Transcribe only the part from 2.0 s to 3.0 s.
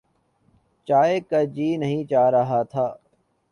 چاہ رہا تھا۔